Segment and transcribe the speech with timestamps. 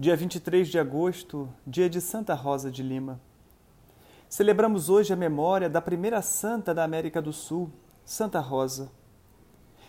[0.00, 3.20] dia 23 de agosto, dia de Santa Rosa de Lima.
[4.30, 7.70] Celebramos hoje a memória da primeira santa da América do Sul,
[8.02, 8.90] Santa Rosa.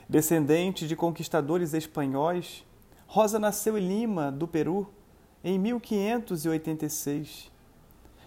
[0.09, 2.65] Descendente de conquistadores espanhóis,
[3.07, 4.85] Rosa nasceu em Lima, do Peru,
[5.41, 7.49] em 1586.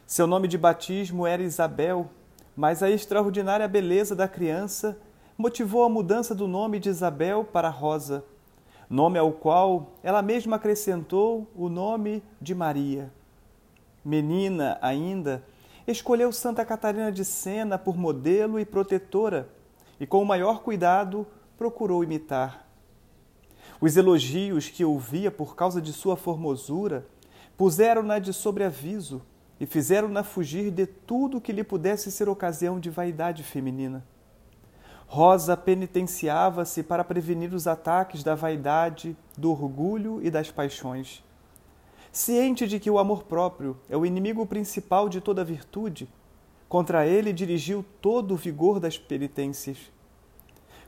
[0.07, 2.11] Seu nome de batismo era Isabel,
[2.57, 4.99] mas a extraordinária beleza da criança
[5.37, 8.25] motivou a mudança do nome de Isabel para Rosa
[8.89, 13.13] nome ao qual ela mesma acrescentou o nome de Maria.
[14.05, 15.43] Menina ainda,
[15.87, 19.49] escolheu Santa Catarina de Sena por modelo e protetora
[19.99, 22.67] e, com o maior cuidado, procurou imitar.
[23.81, 27.07] Os elogios que ouvia por causa de sua formosura
[27.57, 29.23] puseram-na de sobreaviso
[29.59, 34.05] e fizeram-na fugir de tudo que lhe pudesse ser ocasião de vaidade feminina.
[35.15, 41.23] Rosa penitenciava-se para prevenir os ataques da vaidade, do orgulho e das paixões.
[42.11, 46.09] Ciente de que o amor próprio é o inimigo principal de toda virtude,
[46.69, 49.79] contra ele dirigiu todo o vigor das penitências.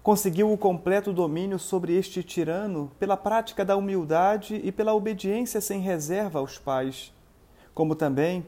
[0.02, 5.78] Conseguiu o completo domínio sobre este tirano pela prática da humildade e pela obediência sem
[5.78, 7.14] reserva aos pais,
[7.72, 8.44] como também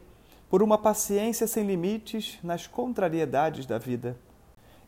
[0.51, 4.17] por uma paciência sem limites nas contrariedades da vida.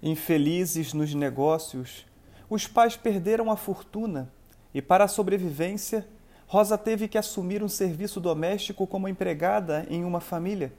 [0.03, 2.07] Infelizes nos negócios,
[2.49, 4.33] os pais perderam a fortuna
[4.73, 6.07] e, para a sobrevivência,
[6.47, 10.73] Rosa teve que assumir um serviço doméstico como empregada em uma família.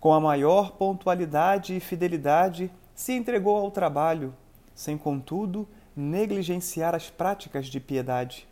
[0.00, 4.34] Com a maior pontualidade e fidelidade, se entregou ao trabalho,
[4.74, 8.48] sem, contudo, negligenciar as práticas de piedade.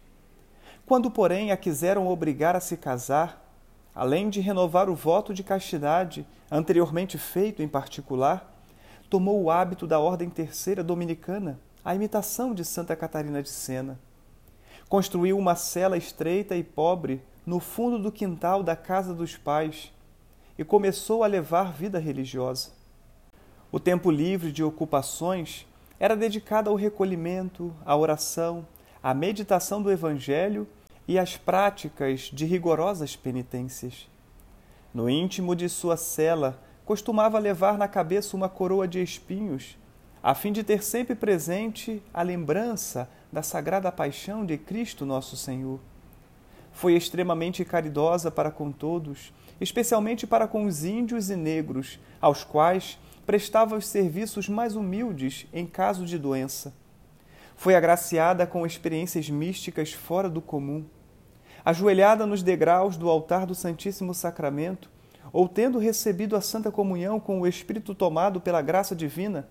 [0.87, 3.45] Quando, porém, a quiseram obrigar a se casar,
[3.95, 8.50] além de renovar o voto de castidade anteriormente feito em particular,
[9.11, 13.99] tomou o hábito da Ordem Terceira Dominicana, a imitação de Santa Catarina de Sena.
[14.89, 19.93] Construiu uma cela estreita e pobre no fundo do quintal da casa dos pais
[20.57, 22.71] e começou a levar vida religiosa.
[23.73, 25.67] O tempo livre de ocupações
[25.99, 28.65] era dedicado ao recolhimento, à oração,
[29.03, 30.69] à meditação do Evangelho
[31.09, 34.09] e às práticas de rigorosas penitências.
[34.95, 39.79] No íntimo de sua cela, costumava levar na cabeça uma coroa de espinhos,
[40.21, 45.79] a fim de ter sempre presente a lembrança da sagrada paixão de Cristo nosso Senhor.
[46.73, 52.99] Foi extremamente caridosa para com todos, especialmente para com os índios e negros, aos quais
[53.25, 56.75] prestava os serviços mais humildes em caso de doença.
[57.55, 60.85] Foi agraciada com experiências místicas fora do comum.
[61.65, 64.91] Ajoelhada nos degraus do altar do Santíssimo Sacramento,
[65.33, 69.49] ou tendo recebido a Santa Comunhão com o Espírito tomado pela graça divina,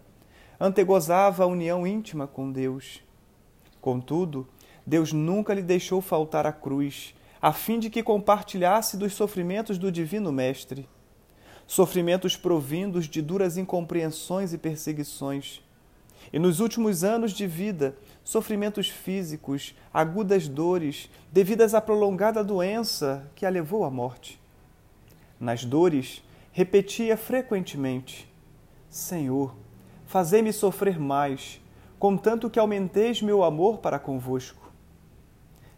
[0.60, 3.02] antegozava a união íntima com Deus.
[3.80, 4.48] Contudo,
[4.86, 9.92] Deus nunca lhe deixou faltar a cruz, a fim de que compartilhasse dos sofrimentos do
[9.92, 10.88] Divino Mestre.
[11.66, 15.62] Sofrimentos provindos de duras incompreensões e perseguições.
[16.34, 23.46] E nos últimos anos de vida, sofrimentos físicos, agudas dores, devidas à prolongada doença que
[23.46, 24.40] a levou à morte
[25.40, 28.32] nas dores, repetia frequentemente:
[28.90, 29.56] Senhor,
[30.06, 31.62] fazei-me sofrer mais,
[31.98, 34.72] contanto que aumenteis meu amor para convosco.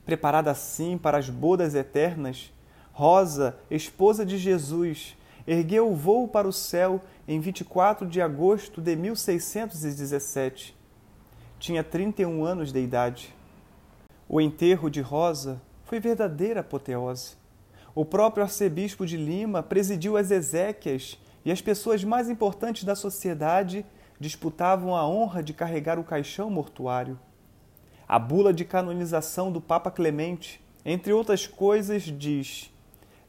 [0.05, 2.51] Preparada assim para as bodas eternas,
[2.91, 5.16] Rosa, esposa de Jesus,
[5.47, 10.75] ergueu o voo para o céu em 24 de agosto de 1617.
[11.59, 13.33] Tinha 31 anos de idade.
[14.27, 17.41] O enterro de Rosa foi verdadeira apoteose.
[17.94, 23.85] O próprio arcebispo de Lima presidiu as exéquias e as pessoas mais importantes da sociedade
[24.19, 27.19] disputavam a honra de carregar o caixão mortuário.
[28.07, 32.72] A bula de canonização do Papa Clemente, entre outras coisas, diz: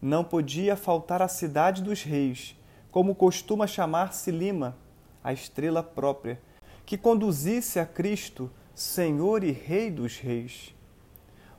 [0.01, 2.56] Não podia faltar a cidade dos reis,
[2.91, 4.77] como costuma chamar-se Lima,
[5.25, 6.41] a estrela própria,
[6.84, 10.75] que conduzisse a Cristo, Senhor e Rei dos Reis.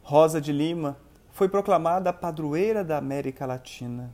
[0.04, 0.98] Rosa de Lima,
[1.34, 4.14] foi proclamada a padroeira da América Latina.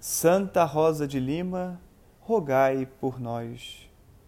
[0.00, 1.78] Santa Rosa de Lima,
[2.18, 3.91] rogai por nós.